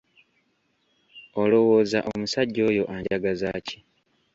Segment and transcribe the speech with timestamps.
[1.41, 3.77] Olowooza omusajja oyo anjagaza ki?